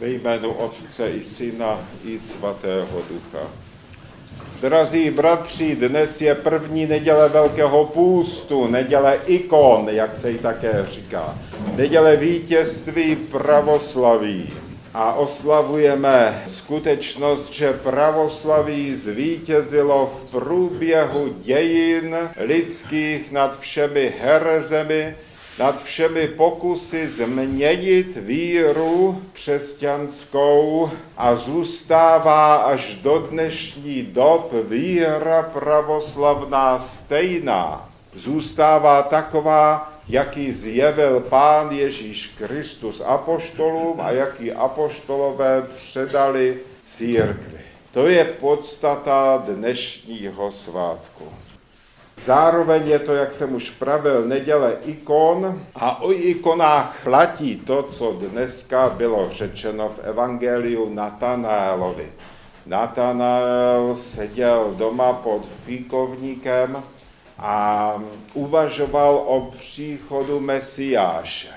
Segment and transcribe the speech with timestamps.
[0.00, 3.50] Ve jménu Otce i Syna i Svatého Ducha.
[4.60, 11.38] Drazí bratři, dnes je první neděle Velkého půstu, neděle ikon, jak se jí také říká.
[11.76, 14.50] Neděle vítězství pravoslaví.
[14.94, 25.16] A oslavujeme skutečnost, že pravoslaví zvítězilo v průběhu dějin lidských nad všemi herezemi,
[25.58, 37.88] nad všemi pokusy změnit víru křesťanskou a zůstává až do dnešní dob víra pravoslavná stejná.
[38.14, 47.60] Zůstává taková, jaký zjevil pán Ježíš Kristus apoštolům a jaký apoštolové předali církvi.
[47.92, 51.43] To je podstata dnešního svátku.
[52.24, 58.12] Zároveň je to, jak jsem už pravil, neděle ikon a o ikonách platí to, co
[58.12, 62.12] dneska bylo řečeno v Evangeliu Natanaelovi.
[62.66, 66.82] Natanael seděl doma pod fíkovníkem
[67.38, 67.94] a
[68.34, 71.54] uvažoval o příchodu Mesiáše.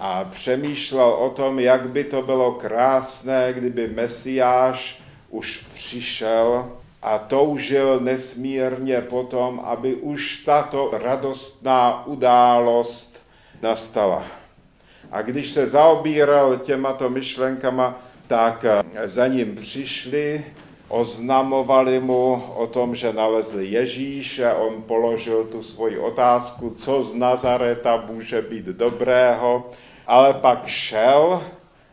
[0.00, 6.70] A přemýšlel o tom, jak by to bylo krásné, kdyby Mesiáš už přišel
[7.02, 13.22] a toužil nesmírně potom, aby už tato radostná událost
[13.62, 14.22] nastala.
[15.10, 18.64] A když se zaobíral těmato myšlenkama, tak
[19.04, 20.44] za ním přišli,
[20.88, 28.04] oznamovali mu o tom, že nalezli Ježíše, on položil tu svoji otázku, co z Nazareta
[28.06, 29.70] může být dobrého,
[30.06, 31.42] ale pak šel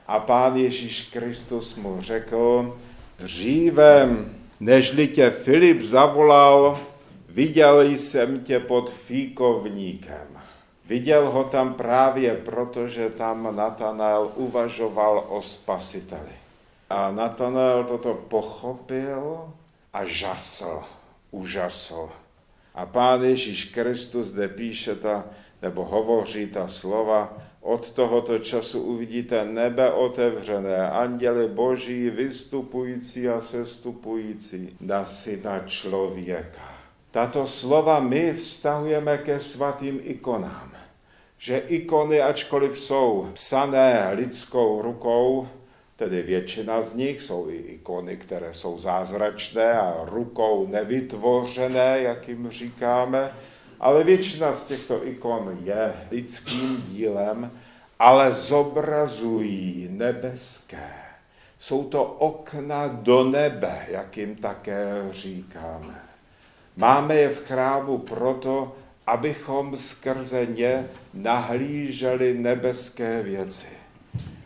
[0.08, 2.78] a pán Ježíš Kristus mu řekl,
[3.20, 6.80] dřívem Nežli tě Filip zavolal,
[7.30, 10.28] viděl jsem tě pod fíkovníkem.
[10.86, 16.34] Viděl ho tam právě proto, že tam Natanael uvažoval o spasiteli.
[16.90, 19.54] A Natanael toto pochopil
[19.94, 20.84] a žasl,
[21.32, 22.10] užasl.
[22.76, 25.26] A pán Ježíš Kristus zde píše ta,
[25.62, 27.38] nebo hovoří ta slova,
[27.70, 36.62] od tohoto času uvidíte nebe otevřené, anděly boží vystupující a sestupující na syna člověka.
[37.12, 40.72] Tato slova my vztahujeme ke svatým ikonám.
[41.38, 45.48] Že ikony, ačkoliv jsou psané lidskou rukou,
[45.96, 52.50] tedy většina z nich jsou i ikony, které jsou zázračné a rukou nevytvořené, jak jim
[52.52, 53.32] říkáme,
[53.80, 57.52] ale většina z těchto ikon je lidským dílem,
[58.00, 60.90] ale zobrazují nebeské.
[61.60, 66.02] Jsou to okna do nebe, jak jim také říkáme.
[66.78, 68.76] Máme je v chrámu proto,
[69.08, 73.68] abychom skrze ně nahlíželi nebeské věci.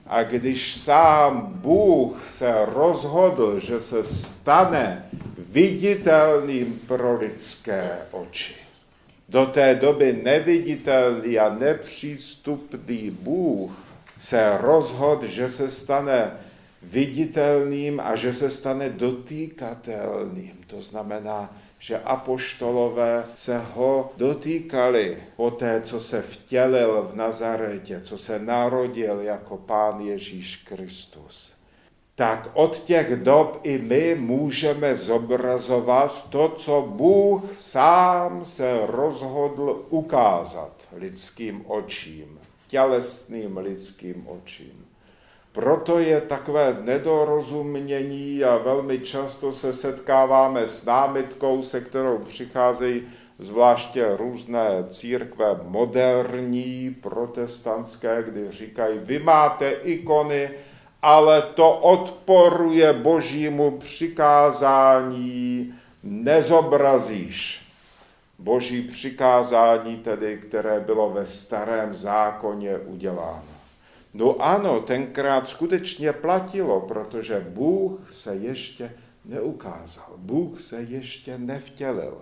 [0.08, 8.56] A když sám Bůh se rozhodl, že se stane viditelným pro lidské oči,
[9.30, 13.72] do té doby neviditelný a nepřístupný Bůh
[14.20, 16.32] se rozhodl, že se stane
[16.82, 20.64] viditelným a že se stane dotýkatelným.
[20.68, 28.18] To znamená, že apoštolové se ho dotýkali po té, co se vtělil v Nazaretě, co
[28.18, 31.63] se narodil jako pán Ježíš Kristus
[32.16, 40.72] tak od těch dob i my můžeme zobrazovat to, co Bůh sám se rozhodl ukázat
[40.96, 44.86] lidským očím, tělesným lidským očím.
[45.52, 53.04] Proto je takové nedorozumění a velmi často se setkáváme s námitkou, se kterou přicházejí
[53.40, 60.50] zvláště různé církve moderní, protestantské, kdy říkají, vy máte ikony,
[61.04, 67.66] ale to odporuje božímu přikázání, nezobrazíš.
[68.40, 73.54] Boží přikázání tedy, které bylo ve starém zákoně uděláno.
[74.14, 78.92] No ano, tenkrát skutečně platilo, protože Bůh se ještě
[79.26, 82.18] neukázal, Bůh se ještě nevtělil.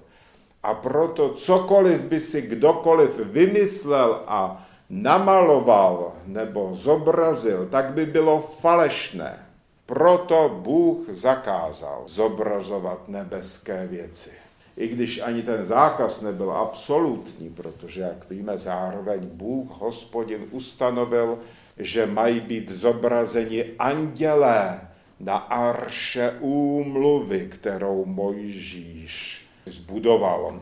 [0.63, 9.39] A proto cokoliv by si kdokoliv vymyslel a namaloval nebo zobrazil, tak by bylo falešné.
[9.85, 14.29] Proto Bůh zakázal zobrazovat nebeské věci.
[14.77, 21.39] I když ani ten zákaz nebyl absolutní, protože, jak víme, zároveň Bůh, hospodin, ustanovil,
[21.77, 24.81] že mají být zobrazeni andělé
[25.19, 30.61] na arše úmluvy, kterou Mojžíš zbudoval.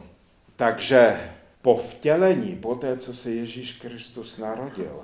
[0.55, 1.19] Takže
[1.61, 4.99] po vtělení, po té, co se Ježíš Kristus narodil,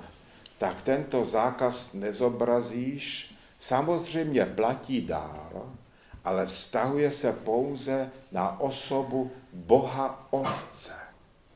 [0.58, 3.34] tak tento zákaz nezobrazíš.
[3.60, 5.72] Samozřejmě platí dál,
[6.24, 10.94] ale vztahuje se pouze na osobu Boha Otce,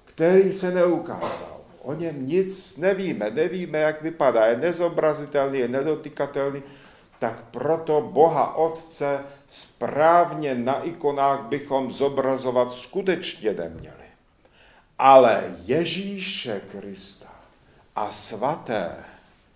[0.05, 1.61] který se neukázal.
[1.83, 6.63] O něm nic nevíme, nevíme, jak vypadá, je nezobrazitelný, je nedotykatelný,
[7.19, 14.10] tak proto Boha Otce správně na ikonách bychom zobrazovat skutečně neměli.
[15.03, 17.33] Ale Ježíše Krista
[17.97, 18.91] a svaté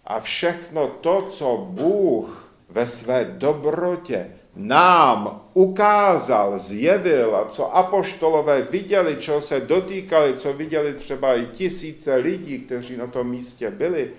[0.04, 9.16] a všechno to, co Bůh ve své dobrotě nám ukázal, zjevil a co apoštolové viděli,
[9.16, 14.10] čeho se dotýkali, co viděli třeba i tisíce lidí, kteří na tom místě byli,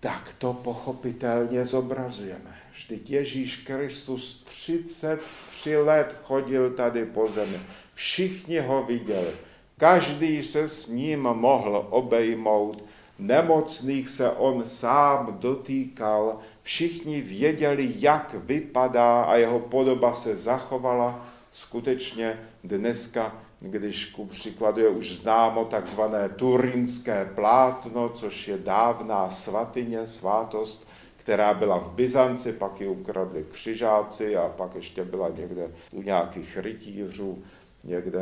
[0.00, 2.56] tak to pochopitelně zobrazujeme.
[2.72, 7.60] Vždyť Ježíš Kristus 33 let chodil tady po zemi.
[7.94, 9.49] Všichni ho viděli.
[9.80, 12.84] Každý se s ním mohl obejmout.
[13.18, 16.38] Nemocných se on sám dotýkal.
[16.62, 21.26] Všichni věděli, jak vypadá a jeho podoba se zachovala.
[21.52, 30.06] Skutečně dneska, když ku příkladu je už známo takzvané turinské plátno, což je dávná svatyně,
[30.06, 36.02] svátost, která byla v Byzanci, pak ji ukradli křižáci a pak ještě byla někde u
[36.02, 37.42] nějakých rytířů,
[37.84, 38.20] někde,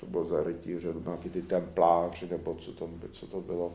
[0.00, 3.74] to bylo za rytíře, nějaký ty templáři, nebo co to, co to bylo,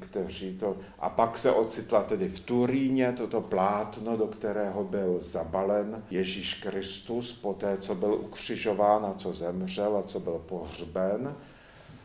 [0.00, 0.76] kteří to...
[0.98, 7.32] A pak se ocitla tedy v Turíně toto plátno, do kterého byl zabalen Ježíš Kristus,
[7.32, 11.34] po té, co byl ukřižován a co zemřel a co byl pohřben.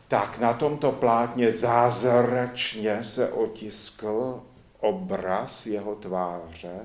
[0.08, 4.42] Tak na tomto plátně zázračně se otiskl
[4.80, 6.80] obraz jeho tváře.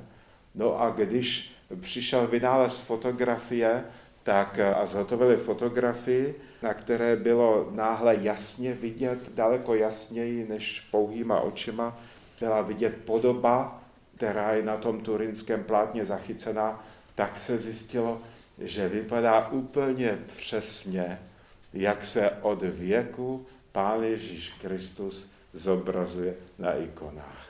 [0.56, 3.84] No a když přišel vynález fotografie,
[4.24, 11.98] tak a zhotovili fotografii, na které bylo náhle jasně vidět, daleko jasněji než pouhýma očima,
[12.40, 13.81] byla vidět podoba,
[14.16, 16.84] která je na tom turinském plátně zachycená,
[17.16, 18.22] tak se zjistilo,
[18.58, 21.19] že vypadá úplně přesně,
[21.74, 27.48] jak se od věku Pán Ježíš Kristus zobrazuje na ikonách.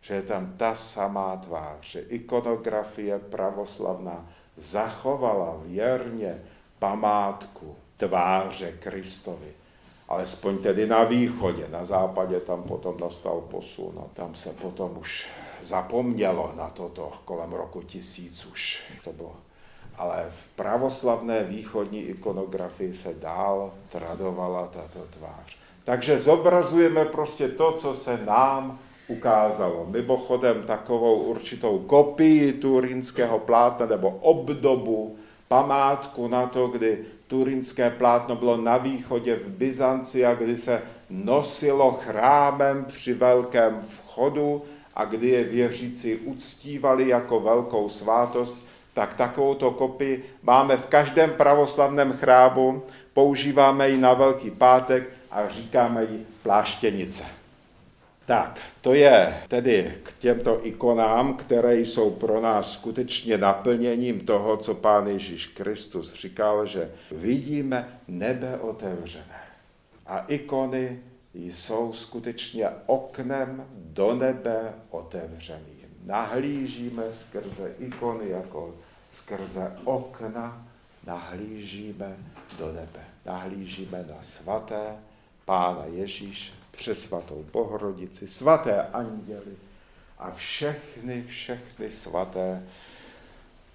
[0.00, 6.42] Že je tam ta samá tvář, že ikonografie pravoslavná zachovala věrně
[6.78, 9.52] památku tváře Kristovi.
[10.08, 15.28] Alespoň tedy na východě, na západě tam potom nastal posun a tam se potom už
[15.62, 19.36] zapomnělo na toto kolem roku tisíc už to bylo.
[19.96, 25.56] Ale v pravoslavné východní ikonografii se dál tradovala tato tvář.
[25.84, 28.78] Takže zobrazujeme prostě to, co se nám
[29.08, 29.86] ukázalo.
[29.90, 35.16] Mimochodem takovou určitou kopii turínského plátna nebo obdobu,
[35.48, 41.92] památku na to, kdy turínské plátno bylo na východě v Byzanci a kdy se nosilo
[41.92, 44.62] chrámem při velkém vchodu
[44.94, 48.56] a kdy je věřící uctívali jako velkou svátost,
[48.94, 52.82] tak takovouto kopii máme v každém pravoslavném chrámu,
[53.12, 57.41] používáme ji na Velký pátek a říkáme ji pláštěnice.
[58.26, 64.74] Tak, to je tedy k těmto ikonám, které jsou pro nás skutečně naplněním toho, co
[64.74, 69.42] Pán Ježíš Kristus říkal, že vidíme nebe otevřené.
[70.06, 71.00] A ikony
[71.34, 75.82] jsou skutečně oknem do nebe otevřeným.
[76.06, 78.74] Nahlížíme skrze ikony jako
[79.14, 80.62] skrze okna,
[81.06, 82.16] nahlížíme
[82.58, 83.04] do nebe.
[83.26, 84.96] Nahlížíme na svaté
[85.44, 89.56] Pána Ježíše přes svatou Bohorodici, svaté anděly
[90.18, 92.62] a všechny, všechny svaté,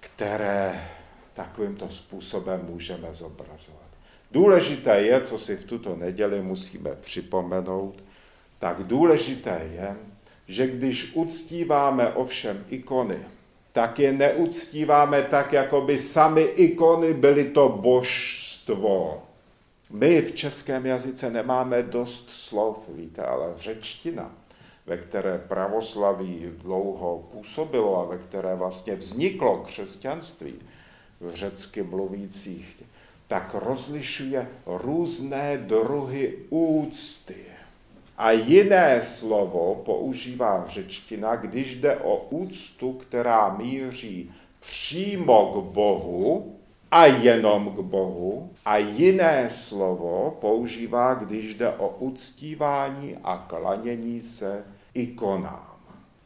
[0.00, 0.88] které
[1.34, 3.88] takovýmto způsobem můžeme zobrazovat.
[4.32, 8.04] Důležité je, co si v tuto neděli musíme připomenout,
[8.58, 9.96] tak důležité je,
[10.48, 13.18] že když uctíváme ovšem ikony,
[13.72, 19.22] tak je neuctíváme tak, jako by sami ikony byly to božstvo.
[19.90, 24.32] My v českém jazyce nemáme dost slov, víte, ale řečtina,
[24.86, 30.54] ve které pravoslaví dlouho působilo a ve které vlastně vzniklo křesťanství
[31.20, 32.82] v řecky mluvících,
[33.28, 37.44] tak rozlišuje různé druhy úcty.
[38.18, 46.57] A jiné slovo používá řečtina, když jde o úctu, která míří přímo k Bohu,
[46.90, 54.64] a jenom k Bohu a jiné slovo používá, když jde o uctívání a klanění se
[54.94, 55.76] ikonám.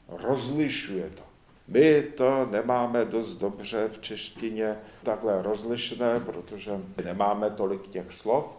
[0.08, 1.22] Rozlišuje to.
[1.68, 6.70] My to nemáme dost dobře v češtině takhle rozlišné, protože
[7.04, 8.58] nemáme tolik těch slov.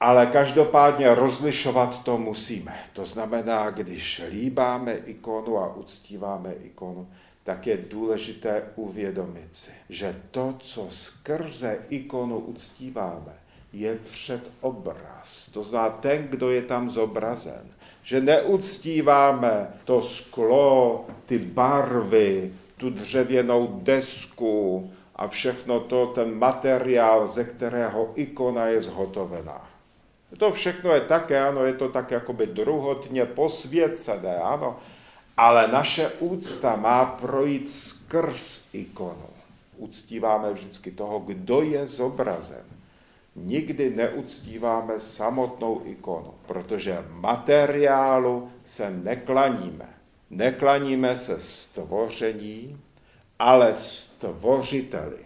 [0.00, 2.74] Ale každopádně rozlišovat to musíme.
[2.92, 7.08] To znamená, když líbáme ikonu a uctíváme ikonu,
[7.48, 13.32] tak je důležité uvědomit si, že to, co skrze ikonu uctíváme,
[13.72, 15.50] je před obraz.
[15.52, 17.66] To zná ten, kdo je tam zobrazen.
[18.02, 27.44] Že neuctíváme to sklo, ty barvy, tu dřevěnou desku a všechno to, ten materiál, ze
[27.44, 29.70] kterého ikona je zhotovená.
[30.38, 34.76] To všechno je také, ano, je to tak jakoby druhotně posvěcené, ano,
[35.38, 39.30] ale naše úcta má projít skrz ikonu.
[39.76, 42.64] Uctíváme vždycky toho, kdo je zobrazen.
[43.36, 49.88] Nikdy neuctíváme samotnou ikonu, protože materiálu se neklaníme.
[50.30, 52.80] Neklaníme se stvoření,
[53.38, 55.18] ale stvořiteli.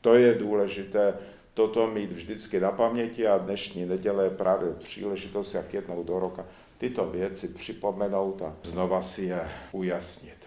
[0.00, 1.14] To je důležité
[1.54, 6.44] toto mít vždycky na paměti a dnešní neděle je právě příležitost, jak jednou do roka
[6.78, 9.40] tyto věci připomenout a znova si je
[9.72, 10.38] ujasnit.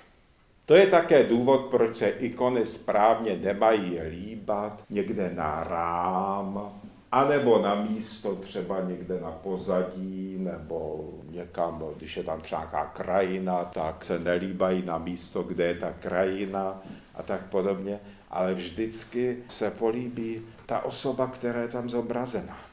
[0.66, 7.76] To je také důvod, proč se ikony správně nemají líbat někde na rám, anebo na
[7.76, 14.20] místo třeba někde na pozadí, nebo někam, když je tam třeba nějaká krajina, tak se
[14.20, 16.82] nelíbají na místo, kde je ta krajina
[17.16, 22.71] a tak podobně, ale vždycky se políbí ta osoba, která je tam zobrazena.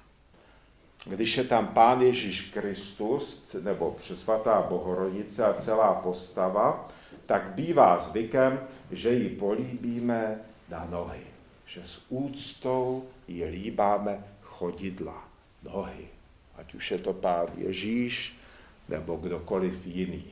[1.09, 6.89] Když je tam Pán Ježíš Kristus, nebo přesvatá Bohorodice a celá postava,
[7.27, 8.61] tak bývá zvykem,
[8.91, 11.21] že ji políbíme na nohy.
[11.67, 15.25] Že s úctou ji líbáme chodidla,
[15.63, 16.09] nohy.
[16.57, 18.39] Ať už je to Pán Ježíš,
[18.89, 20.25] nebo kdokoliv jiný.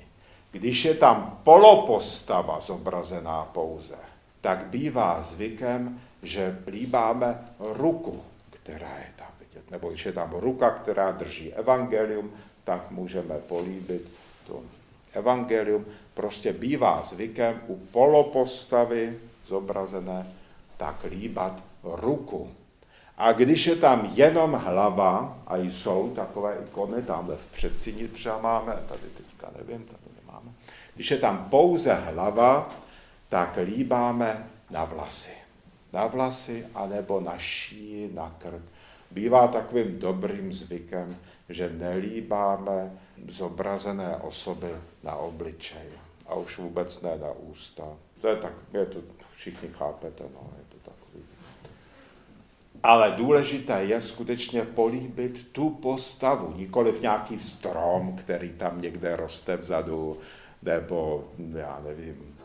[0.51, 3.97] Když je tam polopostava zobrazená pouze,
[4.41, 9.36] tak bývá zvykem, že líbáme ruku, která je tam.
[9.71, 12.33] Nebo když je tam ruka, která drží evangelium,
[12.65, 14.13] tak můžeme políbit
[14.47, 14.63] to
[15.13, 15.85] evangelium.
[16.15, 20.33] Prostě bývá zvykem u polopostavy zobrazené
[20.77, 22.51] tak líbat ruku.
[23.19, 28.73] A když je tam jenom hlava, a jsou takové ikony, tamhle v předsíni třeba máme,
[28.89, 30.51] tady teďka nevím, tady nemáme.
[30.95, 32.71] Když je tam pouze hlava,
[33.29, 35.33] tak líbáme na vlasy.
[35.93, 38.63] Na vlasy, anebo na šíji, na krk.
[39.11, 41.17] Bývá takovým dobrým zvykem,
[41.49, 42.99] že nelíbáme
[43.29, 44.71] zobrazené osoby
[45.03, 45.87] na obličej.
[46.27, 47.85] A už vůbec ne na ústa.
[48.21, 48.99] To je tak, je to,
[49.37, 51.25] všichni chápete, no, je to takový.
[52.83, 60.19] Ale důležité je skutečně políbit tu postavu, nikoliv nějaký strom, který tam někde roste vzadu,
[60.63, 62.37] nebo já nevím,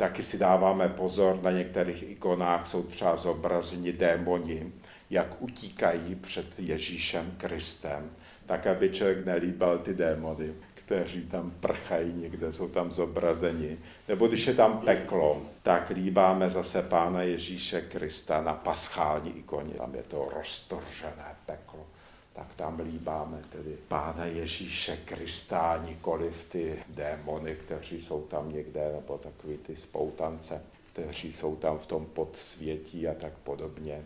[0.00, 4.72] Taky si dáváme pozor, na některých ikonách jsou třeba zobrazeni démoni,
[5.10, 8.10] jak utíkají před Ježíšem Kristem,
[8.46, 13.78] tak aby člověk nelíbal ty démony, kteří tam prchají, někde jsou tam zobrazeni.
[14.08, 19.74] Nebo když je tam peklo, tak líbáme zase Pána Ježíše Krista na paschální ikoně.
[19.74, 21.86] Tam je to roztržené peklo
[22.32, 29.18] tak tam líbáme tedy Pána Ježíše Krista, nikoliv ty démony, kteří jsou tam někde, nebo
[29.18, 30.62] takový ty spoutance,
[30.92, 34.04] kteří jsou tam v tom podsvětí a tak podobně.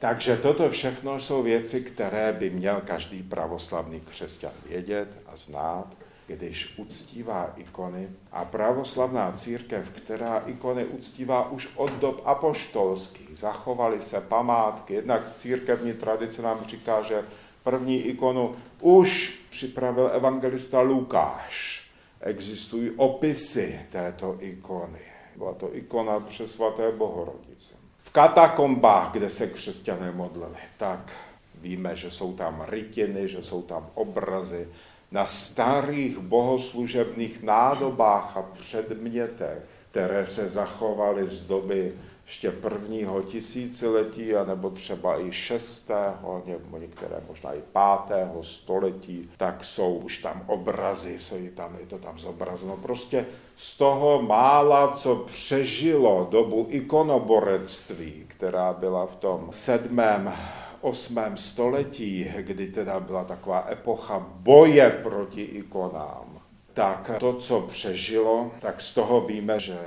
[0.00, 5.96] Takže toto všechno jsou věci, které by měl každý pravoslavný křesťan vědět a znát
[6.36, 14.20] když uctívá ikony a pravoslavná církev, která ikony uctívá už od dob apoštolských, zachovaly se
[14.20, 17.24] památky, jednak církevní tradice nám říká, že
[17.62, 21.84] první ikonu už připravil evangelista Lukáš.
[22.20, 25.02] Existují opisy této ikony.
[25.36, 27.79] Byla to ikona přes svaté Bohorodice.
[28.12, 31.12] Katakombách, kde se křesťané modlili, tak
[31.54, 34.68] víme, že jsou tam rytiny, že jsou tam obrazy,
[35.10, 41.92] na starých bohoslužebných nádobách a předmětech, které se zachovaly z doby
[42.30, 49.94] ještě prvního tisíciletí, anebo třeba i šestého, nebo některé možná i pátého století, tak jsou
[49.94, 52.76] už tam obrazy, jsou tam, je to tam zobrazeno.
[52.76, 60.32] Prostě z toho mála, co přežilo dobu ikonoborectví, která byla v tom sedmém
[60.80, 61.18] 8.
[61.34, 66.40] století, kdy teda byla taková epocha boje proti ikonám,
[66.74, 69.78] tak to, co přežilo, tak z toho víme, že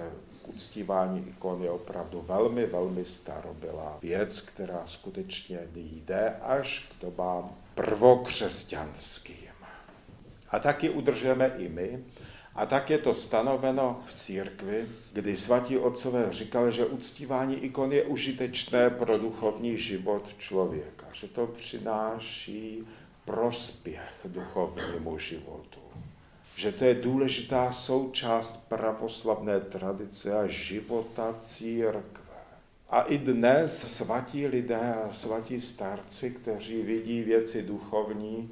[0.56, 9.54] uctívání ikon je opravdu velmi, velmi starobylá věc, která skutečně jde až k dobám prvokřesťanským.
[10.50, 12.04] A taky udržeme i my,
[12.56, 18.04] a tak je to stanoveno v církvi, kdy svatí otcové říkali, že uctívání ikon je
[18.04, 22.88] užitečné pro duchovní život člověka, že to přináší
[23.26, 25.83] prospěch duchovnímu životu.
[26.56, 32.24] Že to je důležitá součást pravoslavné tradice a života církve.
[32.90, 38.50] A i dnes svatí lidé a svatí starci, kteří vidí věci duchovní,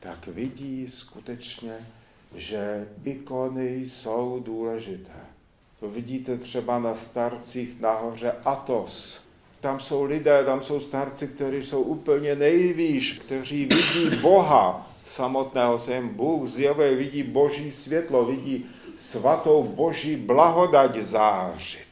[0.00, 1.86] tak vidí skutečně,
[2.34, 5.12] že ikony jsou důležité.
[5.80, 9.24] To vidíte třeba na starcích nahoře Atos.
[9.60, 15.94] Tam jsou lidé, tam jsou starci, kteří jsou úplně nejvýš, kteří vidí Boha samotného, se
[15.94, 18.66] jim Bůh zjevuje, vidí boží světlo, vidí
[18.98, 21.84] svatou boží blahodať zářit.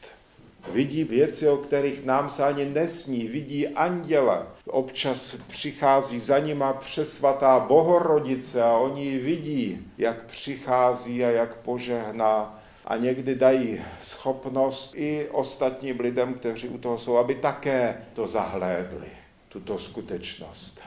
[0.72, 4.46] Vidí věci, o kterých nám se ani nesní, vidí anděle.
[4.66, 12.96] Občas přichází za nima přesvatá bohorodice a oni vidí, jak přichází a jak požehná a
[12.96, 19.08] někdy dají schopnost i ostatním lidem, kteří u toho jsou, aby také to zahlédli,
[19.48, 20.80] tuto skutečnost.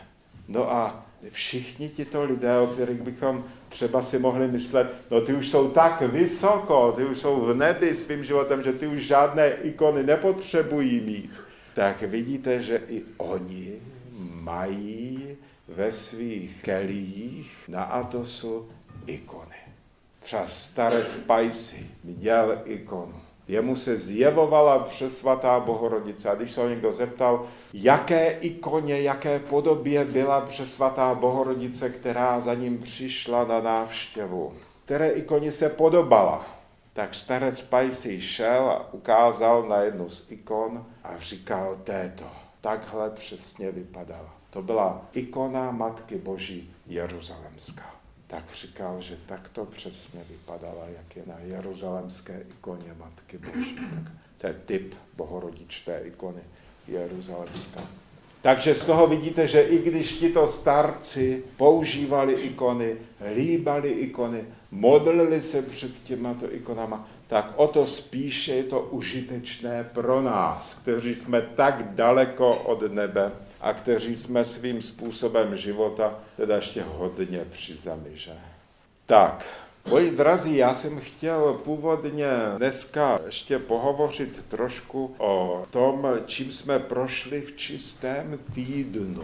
[0.48, 5.50] No a všichni tito lidé, o kterých bychom třeba si mohli myslet, no ty už
[5.50, 10.04] jsou tak vysoko, ty už jsou v nebi svým životem, že ty už žádné ikony
[10.04, 11.32] nepotřebují mít.
[11.74, 13.74] Tak vidíte, že i oni
[14.42, 18.70] mají ve svých kelích na Atosu
[19.06, 19.56] ikony.
[20.20, 23.25] Třeba starec Pajsi měl ikonu.
[23.48, 26.30] Jemu se zjevovala přesvatá bohorodice.
[26.30, 32.54] A když se ho někdo zeptal, jaké ikoně, jaké podobě byla přesvatá bohorodice, která za
[32.54, 34.54] ním přišla na návštěvu,
[34.86, 36.46] které ikoně se podobala,
[36.94, 42.26] tak starec Pajsi šel a ukázal na jednu z ikon a říkal této.
[42.62, 44.36] Takhle přesně vypadala.
[44.50, 47.95] To byla ikona Matky Boží Jeruzalemská
[48.28, 53.76] tak říkal, že takto přesně vypadala, jak je na jeruzalemské ikoně Matky Boží.
[53.76, 56.42] Tak to je typ bohorodičné ikony
[56.88, 57.82] jeruzalemská.
[58.42, 62.96] Takže z toho vidíte, že i když tito starci používali ikony,
[63.36, 70.22] líbali ikony, modlili se před těmato ikonama, tak o to spíše je to užitečné pro
[70.22, 76.84] nás, kteří jsme tak daleko od nebe, a kteří jsme svým způsobem života teda ještě
[76.88, 78.32] hodně při zemi, že?
[79.06, 79.46] Tak,
[79.90, 87.42] Moji drazí, já jsem chtěl původně dneska ještě pohovořit trošku o tom, čím jsme prošli
[87.42, 89.24] v čistém týdnu.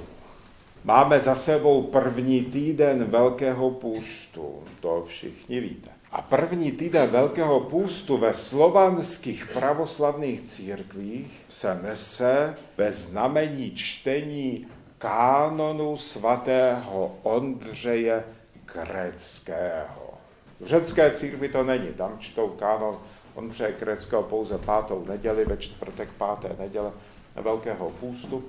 [0.83, 5.89] Máme za sebou první týden Velkého půstu, to všichni víte.
[6.11, 15.97] A první týden Velkého půstu ve slovanských pravoslavných církvích se nese ve znamení čtení kánonu
[15.97, 18.23] svatého Ondřeje
[18.65, 20.13] Kreckého.
[20.59, 22.99] V řecké církvi to není, tam čtou kánon
[23.35, 26.91] Ondřeje Kreckého pouze pátou neděli, ve čtvrtek páté neděle
[27.35, 28.43] Velkého půstu,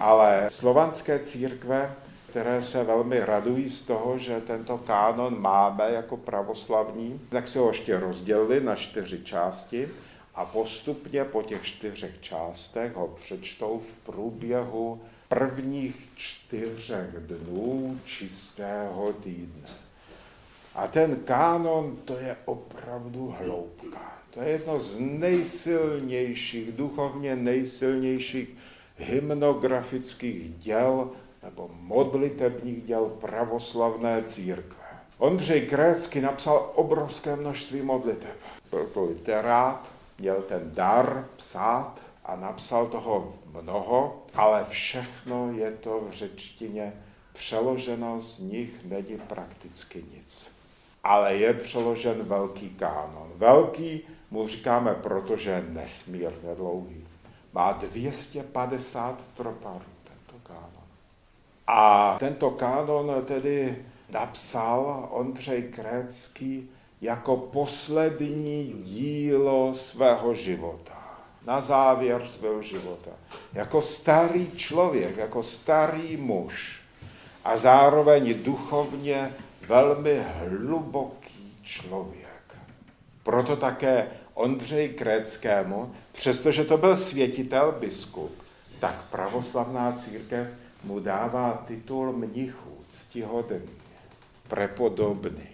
[0.00, 1.94] ale slovanské církve
[2.38, 7.68] které se velmi radují z toho, že tento kánon máme jako pravoslavní, tak se ho
[7.68, 9.88] ještě rozdělili na čtyři části
[10.34, 19.68] a postupně po těch čtyřech částech ho přečtou v průběhu prvních čtyřech dnů čistého týdne.
[20.74, 24.18] A ten kánon to je opravdu hloubka.
[24.30, 28.48] To je jedno z nejsilnějších, duchovně nejsilnějších
[28.96, 31.10] hymnografických děl
[31.42, 34.84] nebo modlitebních děl pravoslavné církve.
[35.18, 38.36] Ondřej Krécky napsal obrovské množství modliteb.
[38.70, 46.00] Byl to literát, měl ten dar psát a napsal toho mnoho, ale všechno je to
[46.00, 46.92] v řečtině
[47.32, 50.50] přeloženo, z nich není prakticky nic.
[51.04, 53.32] Ale je přeložen velký kánon.
[53.36, 57.06] Velký mu říkáme, protože je nesmírně dlouhý.
[57.52, 59.84] Má 250 troparů.
[61.68, 70.92] A tento kánon tedy napsal Ondřej Krécký jako poslední dílo svého života.
[71.46, 73.10] Na závěr svého života.
[73.52, 76.80] Jako starý člověk, jako starý muž.
[77.44, 79.32] A zároveň duchovně
[79.66, 82.56] velmi hluboký člověk.
[83.22, 88.42] Proto také Ondřej Kréckému, přestože to byl světitel biskup,
[88.80, 90.48] tak pravoslavná církev
[90.84, 93.70] mu dává titul mnichu, ctihodný,
[94.48, 95.48] prepodobný.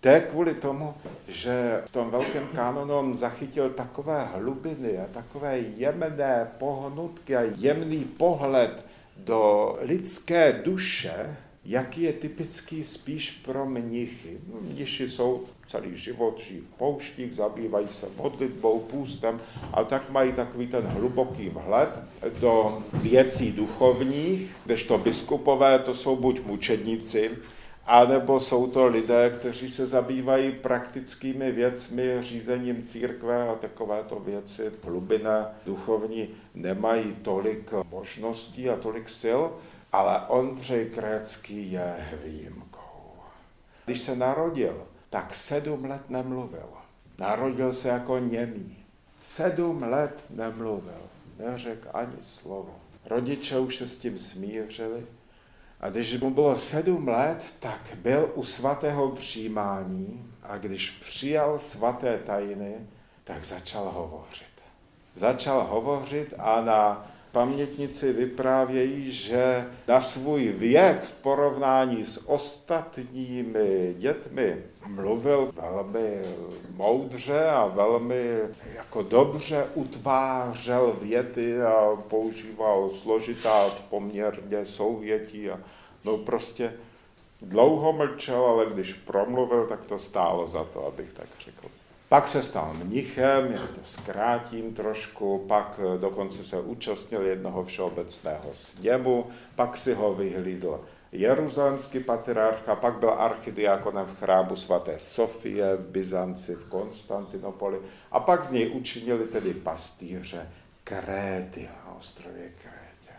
[0.00, 0.94] To je kvůli tomu,
[1.28, 8.04] že v tom velkém kanonu on zachytil takové hlubiny a takové jemné pohnutky a jemný
[8.04, 8.84] pohled
[9.16, 11.36] do lidské duše,
[11.68, 14.38] jaký je typický spíš pro mnichy.
[14.60, 19.40] Mniši jsou celý život žijí v pouštích, zabývají se modlitbou, půstem,
[19.72, 21.88] ale tak mají takový ten hluboký vhled
[22.40, 27.30] do věcí duchovních, kdežto biskupové to jsou buď mučedníci,
[27.86, 35.46] anebo jsou to lidé, kteří se zabývají praktickými věcmi, řízením církve a takovéto věci hlubiné
[35.66, 39.40] duchovní nemají tolik možností a tolik sil,
[39.92, 43.12] ale Ondřej Krécký je výjimkou.
[43.84, 46.68] Když se narodil, tak sedm let nemluvil.
[47.18, 48.76] Narodil se jako němý.
[49.22, 51.00] Sedm let nemluvil,
[51.38, 52.76] neřekl ani slovo.
[53.04, 55.06] Rodiče už se s tím smířili,
[55.80, 62.18] a když mu bylo sedm let, tak byl u svatého přijímání a když přijal svaté
[62.18, 62.74] tajiny,
[63.24, 64.46] tak začal hovořit.
[65.14, 74.56] Začal hovořit a na pamětnici vyprávějí, že na svůj věk v porovnání s ostatními dětmi
[74.86, 76.22] mluvil velmi
[76.74, 78.38] moudře a velmi
[78.74, 85.60] jako dobře utvářel věty a používal složitá poměrně souvětí a
[86.04, 86.72] no prostě
[87.42, 91.68] dlouho mlčel, ale když promluvil, tak to stálo za to, abych tak řekl.
[92.08, 98.48] Pak se stal mnichem, já to zkrátím trošku, pak eh, dokonce se účastnil jednoho všeobecného
[98.52, 100.80] sněmu, pak si ho vyhlídl
[101.12, 107.78] jeruzalemský patriarcha, pak byl archidiakonem v chrámu svaté Sofie v Byzanci, v Konstantinopoli
[108.12, 110.50] a pak z něj učinili tedy pastýře
[110.84, 113.18] Kréty na ostrově Krétě.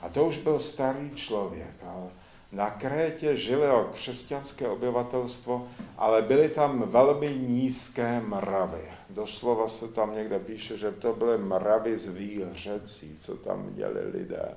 [0.00, 2.10] A to už byl starý člověk, ale
[2.52, 8.90] na Krétě žilo křesťanské obyvatelstvo, ale byly tam velmi nízké mravy.
[9.10, 14.54] Doslova se tam někde píše, že to byly mravy zvířecí, co tam měli lidé.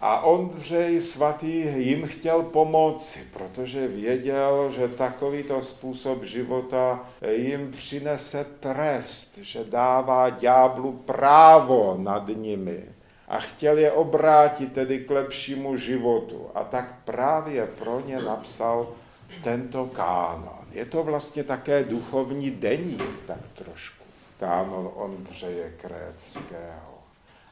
[0.00, 9.38] A Ondřej svatý jim chtěl pomoci, protože věděl, že takovýto způsob života jim přinese trest,
[9.38, 12.84] že dává ďáblu právo nad nimi
[13.34, 16.46] a chtěl je obrátit tedy k lepšímu životu.
[16.54, 18.88] A tak právě pro ně napsal
[19.42, 20.64] tento kánon.
[20.70, 24.04] Je to vlastně také duchovní deník, tak trošku.
[24.40, 26.98] Kánon Ondřeje Kréckého.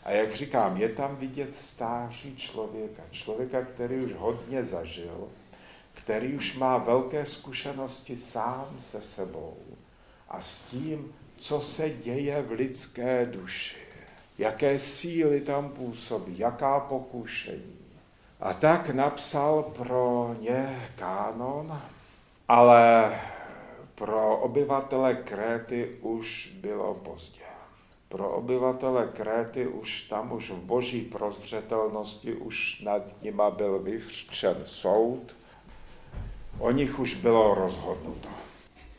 [0.04, 5.28] A jak říkám, je tam vidět stáří člověka, člověka, který už hodně zažil,
[5.94, 9.56] který už má velké zkušenosti sám se sebou
[10.28, 13.81] a s tím, co se děje v lidské duši
[14.42, 17.78] jaké síly tam působí, jaká pokušení.
[18.40, 21.80] A tak napsal pro ně kánon,
[22.48, 23.14] ale
[23.94, 27.42] pro obyvatele Kréty už bylo pozdě.
[28.08, 35.36] Pro obyvatele Kréty už tam už v boží prozřetelnosti už nad nima byl vyřčen soud,
[36.58, 38.28] o nich už bylo rozhodnuto.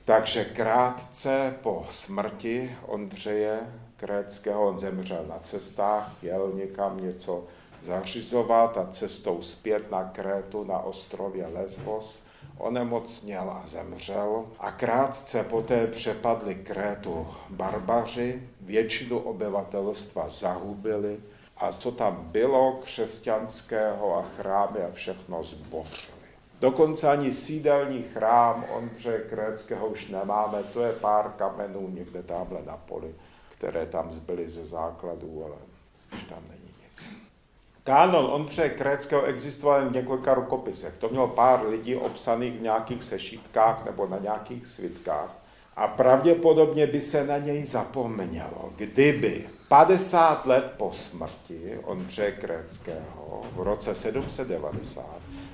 [0.05, 3.59] Takže krátce po smrti Ondřeje
[4.03, 7.43] Kréckého, on zemřel na cestách, jel někam něco
[7.81, 12.23] zařizovat a cestou zpět na Krétu na ostrově Lesbos.
[12.57, 14.45] Onemocněl a zemřel.
[14.59, 21.19] A krátce poté přepadli Krétu barbaři, většinu obyvatelstva zahubili.
[21.57, 26.13] A co tam bylo křesťanského a chrámy a všechno zbořili.
[26.59, 32.77] Dokonce ani sídelní chrám Ondřeje Kréckého už nemáme, to je pár kamenů někde tamhle na
[32.77, 33.15] poli
[33.63, 35.55] které tam zbyly ze základů, ale
[36.13, 37.09] už tam není nic.
[37.83, 40.93] Kánon Ondřeje Kréckého existoval v několika rukopisech.
[40.99, 45.35] To mělo pár lidí obsaných v nějakých sešítkách nebo na nějakých svitkách.
[45.75, 53.59] A pravděpodobně by se na něj zapomnělo, kdyby 50 let po smrti Ondřeje Kréckého v
[53.59, 55.05] roce 790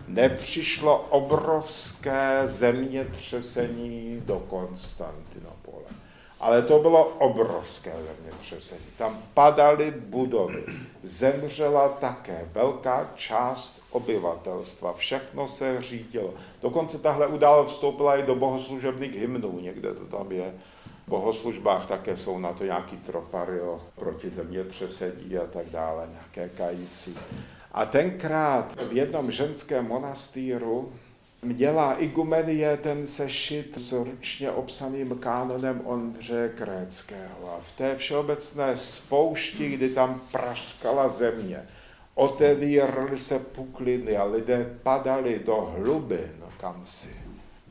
[0.08, 5.59] nepřišlo obrovské zemětřesení do Konstantinopole.
[6.40, 8.86] Ale to bylo obrovské zemětřesení.
[8.98, 10.64] Tam padaly budovy,
[11.04, 16.34] zemřela také velká část obyvatelstva, všechno se řídilo.
[16.62, 20.54] Dokonce tahle událost vstoupila i do bohoslužebných hymnů, někde to tam je.
[21.08, 27.16] V bohoslužbách také jsou na to nějaký tropario proti zemětřesení a tak dále, nějaké kající.
[27.72, 30.94] A tenkrát v jednom ženském monastýru
[31.42, 37.54] Měla igumenie ten sešit s ručně obsaným kánonem Ondře Kréckého.
[37.58, 41.68] A v té všeobecné spoušti, kdy tam praskala země,
[42.16, 47.16] otevíraly se pukliny a lidé padali do hlubin kamsi,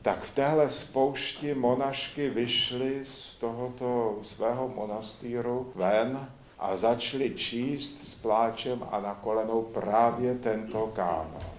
[0.01, 6.29] tak v téhle spoušti monašky vyšly z tohoto svého monastýru ven
[6.59, 11.58] a začali číst s pláčem a na kolenou právě tento kánon.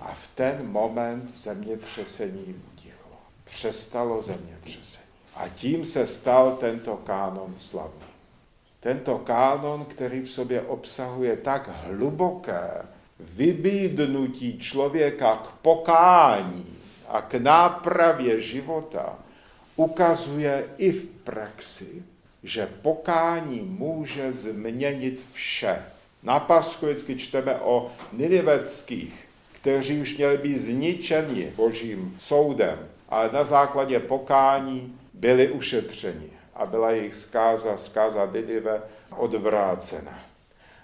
[0.00, 3.16] A v ten moment zemětřesení utichlo.
[3.44, 5.04] Přestalo zemětřesení.
[5.36, 8.10] A tím se stal tento kánon slavný.
[8.80, 12.70] Tento kánon, který v sobě obsahuje tak hluboké
[13.20, 19.18] vybídnutí člověka k pokání a k nápravě života,
[19.76, 22.02] ukazuje i v praxi,
[22.42, 25.82] že pokání může změnit vše.
[26.22, 29.26] Na Paschu vždycky čteme o Niniveckých,
[29.60, 36.90] kteří už měli být zničeni božím soudem, ale na základě pokání byli ušetřeni a byla
[36.90, 38.82] jejich zkáza, zkáza Ninive
[39.16, 40.18] odvrácena.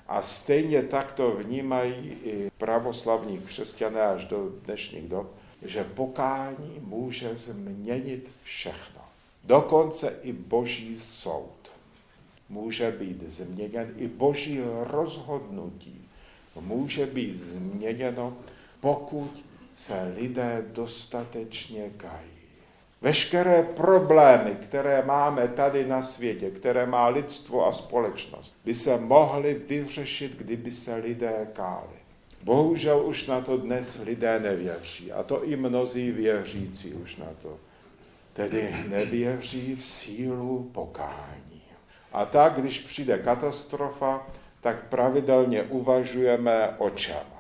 [0.09, 7.37] A stejně tak to vnímají i pravoslavní křesťané až do dnešních dob, že pokání může
[7.37, 9.01] změnit všechno.
[9.45, 11.71] Dokonce i boží soud
[12.49, 16.07] může být změněn, i boží rozhodnutí
[16.61, 18.37] může být změněno,
[18.81, 22.37] pokud se lidé dostatečně kají.
[23.03, 29.55] Veškeré problémy, které máme tady na světě, které má lidstvo a společnost, by se mohly
[29.55, 31.97] vyřešit, kdyby se lidé káli.
[32.43, 35.13] Bohužel už na to dnes lidé nevěří.
[35.13, 37.59] A to i mnozí věřící už na to.
[38.33, 41.63] Tedy nevěří v sílu pokání.
[42.13, 44.27] A tak, když přijde katastrofa,
[44.61, 47.36] tak pravidelně uvažujeme o čem?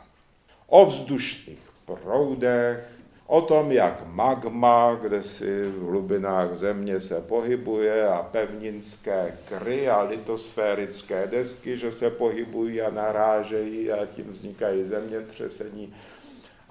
[0.67, 2.91] O vzdušných proudech,
[3.27, 10.03] o tom, jak magma, kde si v hlubinách země se pohybuje a pevninské kry a
[10.03, 15.95] litosférické desky, že se pohybují a narážejí a tím vznikají zemětřesení.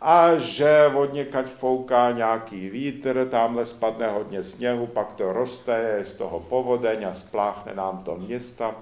[0.01, 6.05] A že od někaď fouká nějaký vítr, tamhle spadne hodně sněhu, pak to roste, je
[6.05, 8.75] z toho povodeň a spláchne nám to města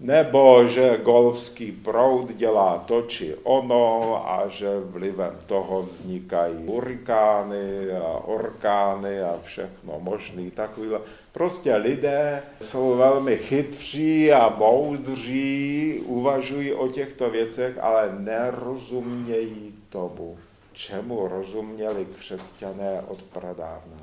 [0.00, 8.08] nebo že golfský proud dělá to či ono a že vlivem toho vznikají hurikány a
[8.24, 11.00] orkány a všechno možný takovýhle.
[11.32, 20.38] Prostě lidé jsou velmi chytří a moudří, uvažují o těchto věcech, ale nerozumějí tomu,
[20.72, 23.98] čemu rozuměli křesťané od pradávna,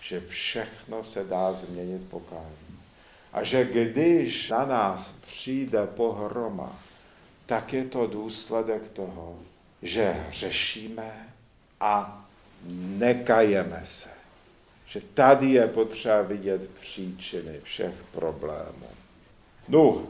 [0.00, 2.61] že všechno se dá změnit pokání.
[3.32, 6.78] A že když na nás přijde pohroma,
[7.46, 9.36] tak je to důsledek toho,
[9.82, 11.28] že řešíme
[11.80, 12.24] a
[12.98, 14.10] nekajeme se.
[14.86, 18.88] Že tady je potřeba vidět příčiny všech problémů.
[19.68, 20.02] No,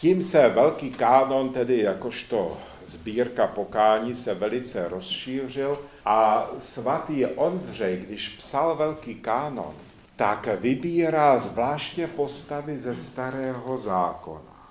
[0.00, 8.28] tím se velký kánon, tedy jakožto sbírka pokání, se velice rozšířil a svatý Ondřej, když
[8.28, 9.74] psal velký kánon,
[10.18, 14.70] tak vybírá zvláště postavy ze starého zákona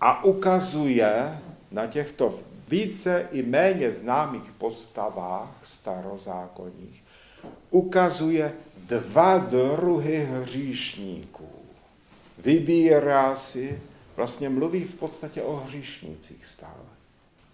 [0.00, 1.38] a ukazuje
[1.70, 2.34] na těchto
[2.68, 7.04] více i méně známých postavách starozákonních,
[7.70, 11.48] ukazuje dva druhy hříšníků.
[12.38, 13.82] Vybírá si,
[14.16, 16.88] vlastně mluví v podstatě o hříšnících stále.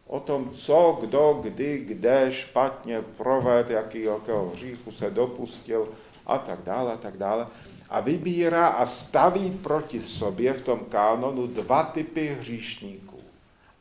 [0.07, 5.89] O tom, co, kdo, kdy, kde špatně proved, jaký, jakého hříchu se dopustil,
[6.27, 7.47] a tak dále a tak dále.
[7.91, 13.21] A vybírá a staví proti sobě v tom kánonu dva typy hříšníků.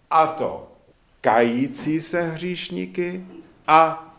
[0.10, 0.72] A to
[1.22, 3.26] kající se hříšníky
[3.68, 4.10] a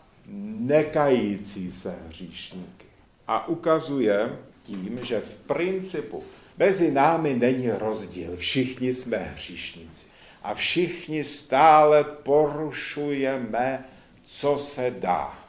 [0.59, 2.85] nekající se hříšníky.
[3.27, 6.23] A ukazuje tím, že v principu
[6.57, 8.37] mezi námi není rozdíl.
[8.37, 10.05] Všichni jsme hříšníci.
[10.43, 13.85] A všichni stále porušujeme,
[14.25, 15.44] co se dá.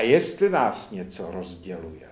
[0.00, 2.08] A jestli nás něco rozděluje,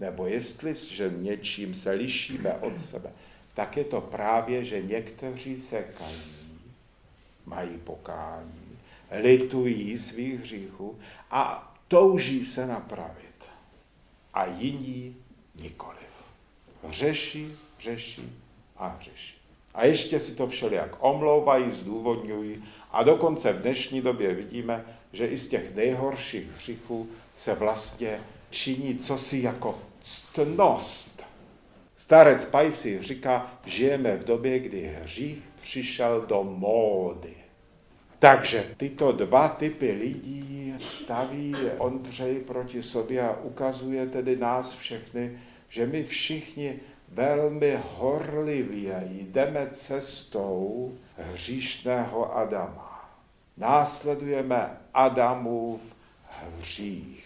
[0.00, 3.10] nebo jestli, že něčím se lišíme od sebe,
[3.54, 6.22] tak je to právě, že někteří se kají,
[7.46, 8.78] mají pokání,
[9.10, 10.98] litují svých hříchů
[11.30, 13.44] a touží se napravit.
[14.34, 15.16] A jiní
[15.54, 16.14] nikoliv.
[16.84, 18.32] Hřeší, hřeší
[18.76, 19.34] a hřeší.
[19.74, 25.38] A ještě si to všelijak omlouvají, zdůvodňují a dokonce v dnešní době vidíme, že i
[25.38, 28.20] z těch nejhorších hříchů se vlastně
[28.50, 31.22] činí cosi jako ctnost.
[31.96, 37.34] Starec Pajsi říká, žijeme v době, kdy hřích přišel do módy.
[38.18, 45.86] Takže tyto dva typy lidí staví Ondřej proti sobě a ukazuje tedy nás všechny, že
[45.86, 53.10] my všichni velmi horlivě jdeme cestou hříšného Adama.
[53.56, 55.93] Následujeme Adamův
[56.42, 57.24] hřích.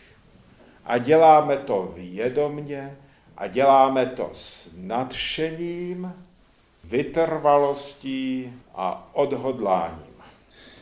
[0.85, 2.97] A děláme to vědomně
[3.37, 6.15] a děláme to s nadšením,
[6.85, 10.15] vytrvalostí a odhodláním.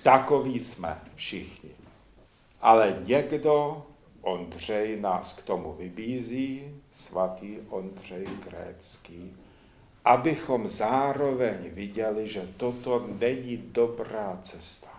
[0.03, 1.71] Takoví jsme všichni.
[2.61, 3.87] Ale někdo,
[4.23, 9.37] Ondřej, nás k tomu vybízí, svatý Ondřej Krécký,
[10.05, 14.96] abychom zároveň viděli, že toto není dobrá cesta.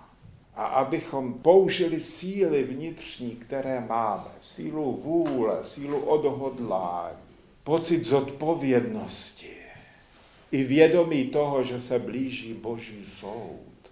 [0.57, 7.17] A abychom použili síly vnitřní, které máme, sílu vůle, sílu odhodlání,
[7.63, 9.57] pocit zodpovědnosti
[10.51, 13.91] i vědomí toho, že se blíží Boží soud,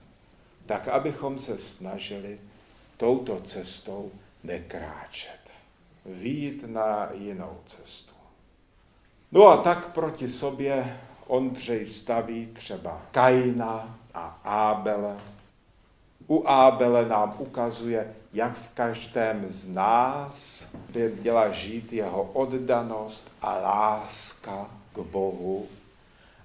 [0.65, 2.39] tak abychom se snažili
[2.97, 4.11] touto cestou
[4.43, 5.39] nekráčet.
[6.05, 8.13] Výjít na jinou cestu.
[9.31, 10.97] No a tak proti sobě
[11.27, 15.34] Ondřej staví třeba Kaina a Ábele.
[16.27, 23.57] U Ábele nám ukazuje, jak v každém z nás by měla žít jeho oddanost a
[23.57, 25.67] láska k Bohu.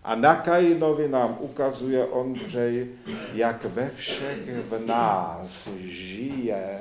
[0.05, 2.89] A na Kainovi nám ukazuje Ondřej,
[3.33, 6.81] jak ve všech v nás žije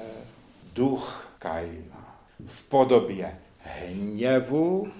[0.73, 4.91] duch Kaina v podobě hněvu,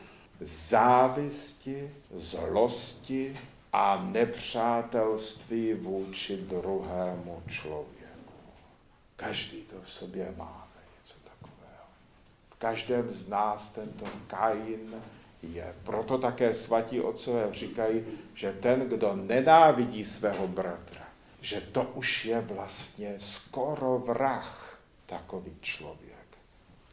[0.41, 3.39] závisti, zlosti
[3.73, 8.33] a nepřátelství vůči druhému člověku.
[9.15, 11.85] Každý to v sobě máme, něco takového.
[12.49, 14.95] V každém z nás tento Kain
[15.43, 15.75] je.
[15.83, 18.03] Proto také svatí otcové říkají,
[18.33, 21.07] že ten, kdo nenávidí svého bratra,
[21.41, 26.09] že to už je vlastně skoro vrah takový člověk.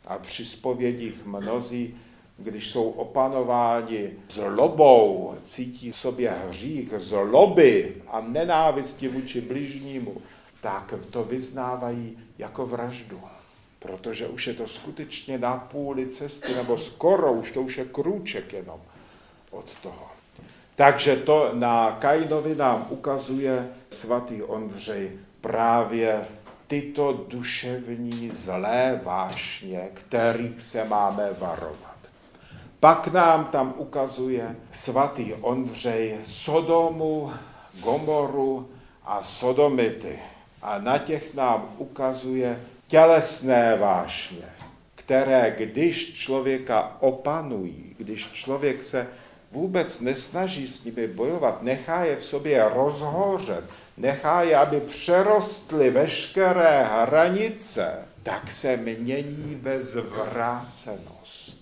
[0.06, 2.00] A při spovědích mnozí
[2.38, 10.16] když jsou opanováni zlobou, cítí sobě hřích, zloby a nenávisti vůči bližnímu,
[10.60, 13.20] tak to vyznávají jako vraždu.
[13.78, 18.52] Protože už je to skutečně na půli cesty, nebo skoro, už to už je krůček
[18.52, 18.80] jenom
[19.50, 20.06] od toho.
[20.74, 26.26] Takže to na Kainovi nám ukazuje svatý Ondřej právě
[26.66, 31.95] tyto duševní zlé vášně, kterých se máme varovat.
[32.86, 37.32] Pak nám tam ukazuje svatý Ondřej Sodomu,
[37.74, 38.68] Gomoru
[39.04, 40.18] a Sodomity.
[40.62, 44.44] A na těch nám ukazuje tělesné vášně,
[44.94, 49.06] které když člověka opanují, když člověk se
[49.52, 53.64] vůbec nesnaží s nimi bojovat, nechá je v sobě rozhořet,
[53.96, 61.55] nechá je, aby přerostly veškeré hranice, tak se mění ve zvrácenost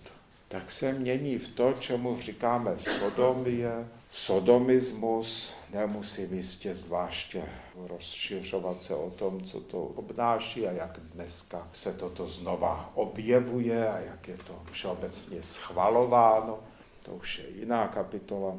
[0.54, 7.42] tak se mění v to, čemu říkáme sodomie, sodomismus, nemusím jistě zvláště
[7.86, 13.98] rozšiřovat se o tom, co to obnáší a jak dneska se toto znova objevuje a
[13.98, 16.58] jak je to všeobecně schvalováno.
[17.04, 18.54] To už je jiná kapitola.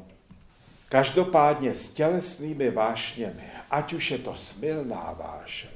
[0.88, 5.70] Každopádně s tělesnými vášněmi, ať už je to smilná vášeň,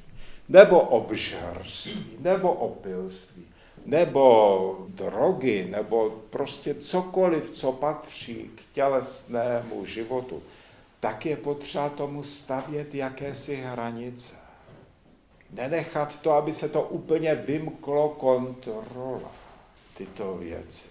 [0.49, 3.45] nebo obžerství, nebo opilství,
[3.87, 10.43] nebo drogy, nebo prostě cokoliv, co patří k tělesnému životu,
[11.01, 14.35] tak je potřeba tomu stavět jakési hranice.
[15.51, 19.33] Nenechat to, aby se to úplně vymklo kontrola,
[19.97, 20.87] tyto věci.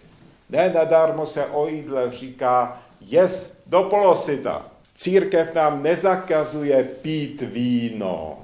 [0.49, 4.71] Ne nadarmo se o jídle říká, jes do polosita.
[4.95, 8.38] Církev nám nezakazuje pít víno,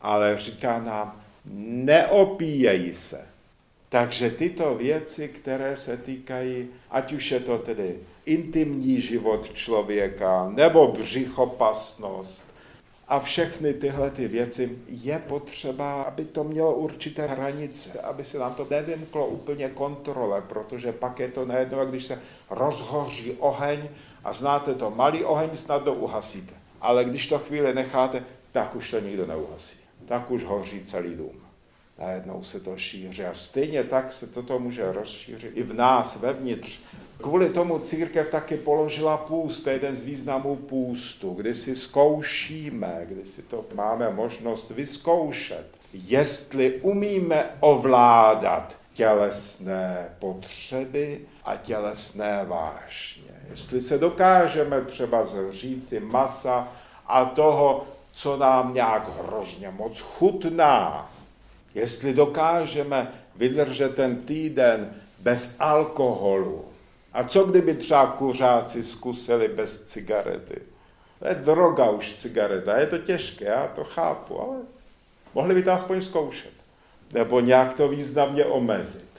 [0.00, 3.29] ale říká nám, neopíjej se.
[3.92, 10.88] Takže tyto věci, které se týkají, ať už je to tedy intimní život člověka, nebo
[10.88, 12.42] břichopasnost,
[13.08, 18.54] a všechny tyhle ty věci je potřeba, aby to mělo určité hranice, aby se nám
[18.54, 23.88] to nevymklo úplně kontrole, protože pak je to najednou, když se rozhoří oheň
[24.24, 29.00] a znáte to, malý oheň snadno uhasíte, ale když to chvíli necháte, tak už to
[29.00, 29.78] nikdo neuhasí.
[30.06, 31.39] Tak už hoří celý dům
[32.00, 33.24] najednou se to šíří.
[33.24, 36.78] A stejně tak se toto může rozšířit i v nás, vevnitř.
[37.22, 43.00] Kvůli tomu církev taky položila půst, to je jeden z významů půstu, kdy si zkoušíme,
[43.08, 53.30] kdy si to máme možnost vyzkoušet, jestli umíme ovládat tělesné potřeby a tělesné vášně.
[53.50, 56.68] Jestli se dokážeme třeba zříci masa
[57.06, 61.09] a toho, co nám nějak hrozně moc chutná,
[61.74, 66.64] Jestli dokážeme vydržet ten týden bez alkoholu.
[67.12, 70.62] A co kdyby třeba kuřáci zkusili bez cigarety?
[71.18, 74.56] To je droga už cigareta, je to těžké, já to chápu, ale
[75.34, 76.52] mohli by to aspoň zkoušet.
[77.12, 79.10] Nebo nějak to významně omezit.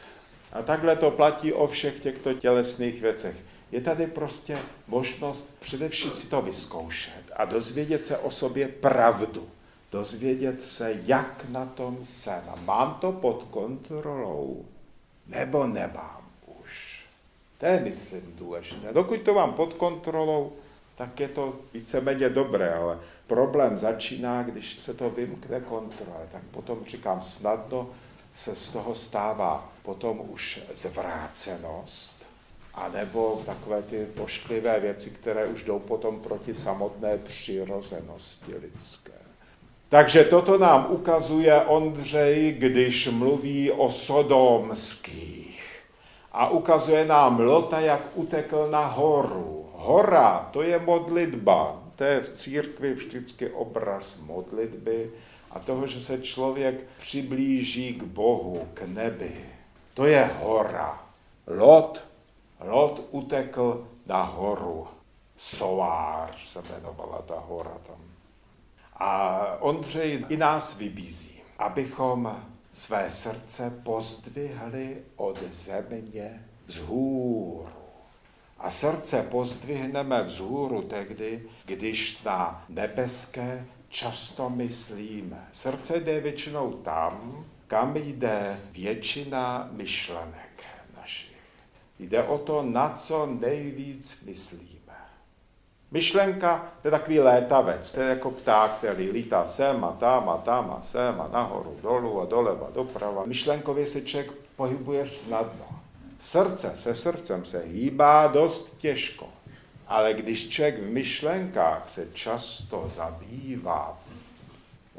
[0.53, 3.36] A takhle to platí o všech těchto tělesných věcech.
[3.71, 4.57] Je tady prostě
[4.88, 9.47] možnost především si to vyzkoušet a dozvědět se o sobě pravdu.
[9.91, 12.43] Dozvědět se, jak na tom jsem.
[12.65, 14.65] Mám to pod kontrolou,
[15.27, 16.21] nebo nemám
[16.61, 17.05] už.
[17.57, 18.93] To je, myslím, důležité.
[18.93, 20.51] Dokud to mám pod kontrolou,
[20.95, 26.85] tak je to víceméně dobré, ale problém začíná, když se to vymkne kontrole, tak potom
[26.85, 27.89] říkám, snadno
[28.33, 32.25] se z toho stává potom už zvrácenost,
[32.73, 39.20] anebo takové ty pošklivé věci, které už jdou potom proti samotné přirozenosti lidské.
[39.91, 45.83] Takže toto nám ukazuje Ondřej, když mluví o sodomských.
[46.31, 49.69] A ukazuje nám Lota, jak utekl na horu.
[49.75, 51.83] Hora, to je modlitba.
[51.95, 55.11] To je v církvi vždycky obraz modlitby
[55.51, 59.45] a toho, že se člověk přiblíží k Bohu, k nebi.
[59.93, 61.03] To je hora.
[61.47, 62.03] Lot,
[62.63, 64.87] Lot utekl na horu.
[65.37, 68.11] Solár se jmenovala ta hora tam.
[69.03, 72.43] A Ondřej i nás vybízí, abychom
[72.73, 77.67] své srdce pozdvihli od země vzhůru.
[78.57, 85.47] A srdce pozdvihneme vzhůru tehdy, když na nebeské často myslíme.
[85.53, 90.63] Srdce jde většinou tam, kam jde většina myšlenek
[90.97, 91.37] našich.
[91.99, 94.80] Jde o to, na co nejvíc myslíme.
[95.91, 100.37] Myšlenka to je takový létavec, to je jako pták, který lítá sem a tam a
[100.37, 103.25] tam a sem a nahoru, dolů a doleva, doprava.
[103.25, 105.65] Myšlenkově se člověk pohybuje snadno.
[106.19, 109.29] Srdce se srdcem se hýbá dost těžko.
[109.87, 113.99] Ale když člověk v myšlenkách se často zabývá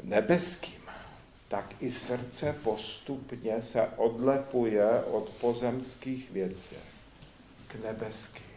[0.03, 0.83] nebeským,
[1.47, 6.75] tak i srdce postupně se odlepuje od pozemských věcí
[7.67, 8.52] k nebeským.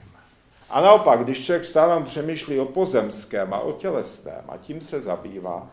[0.70, 5.70] A naopak, když člověk stále přemýšlí o pozemském a o tělesném a tím se zabývá,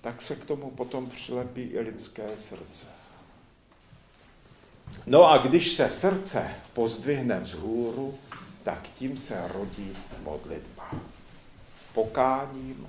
[0.00, 2.86] tak se k tomu potom přilepí i lidské srdce.
[5.06, 8.14] No a když se srdce pozdvihne vzhůru,
[8.62, 10.90] tak tím se rodí modlitba.
[11.94, 12.88] Pokáním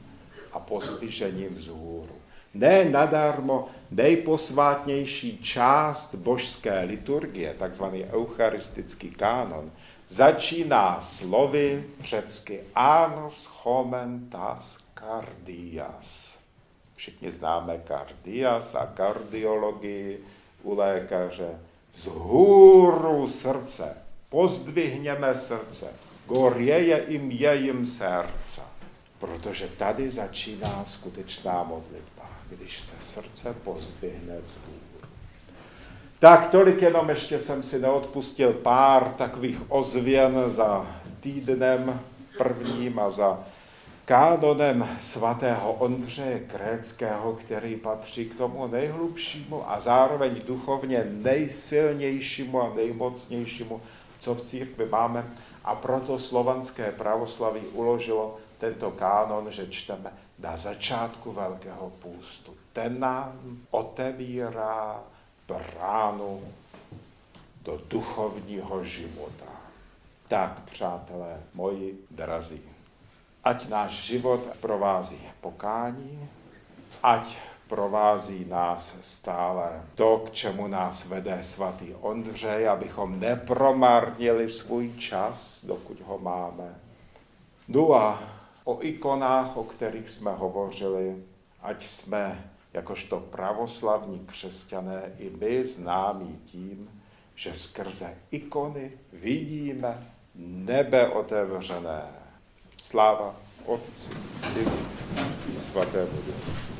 [0.53, 2.15] a pozdvižením vzhůru.
[2.53, 9.71] Ne nadarmo nejposvátnější část božské liturgie, takzvaný eucharistický kánon,
[10.09, 16.39] začíná slovy řecky anos chomentas cardias.
[16.95, 20.25] Všichni známe cardias a kardiologii
[20.63, 21.59] u lékaře.
[21.95, 23.97] Vzhůru srdce,
[24.29, 25.87] pozdvihněme srdce,
[26.25, 28.61] gorěje im jejím srdce.
[29.19, 34.66] Protože tady začíná skutečná modlitba, když se srdce pozdvihne vzhůru.
[36.19, 40.87] Tak tolik jenom ještě jsem si neodpustil pár takových ozvěn za
[41.19, 41.99] týdnem
[42.37, 43.39] prvním a za
[44.05, 53.81] kánonem svatého Ondřeje Kréckého, který patří k tomu nejhlubšímu a zároveň duchovně nejsilnějšímu a nejmocnějšímu,
[54.19, 55.25] co v církvi máme.
[55.63, 62.53] A proto slovanské pravoslaví uložilo tento kánon, že čteme na začátku Velkého půstu.
[62.73, 65.03] Ten nám otevírá
[65.47, 66.41] bránu
[67.61, 69.45] do duchovního života.
[70.27, 72.61] Tak, přátelé moji drazí,
[73.43, 76.29] ať náš život provází pokání,
[77.03, 77.37] ať
[77.67, 86.01] provází nás stále to, k čemu nás vede svatý Ondřej, abychom nepromarnili svůj čas, dokud
[86.01, 86.75] ho máme.
[87.67, 88.19] No a
[88.63, 91.23] o ikonách, o kterých jsme hovořili,
[91.61, 96.89] ať jsme jakožto pravoslavní křesťané i my známí tím,
[97.35, 102.01] že skrze ikony vidíme nebe otevřené.
[102.81, 104.09] Sláva Otci,
[104.53, 104.79] Synu
[105.53, 106.76] i Svatému Duchu.